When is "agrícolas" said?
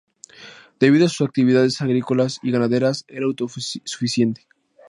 1.79-2.39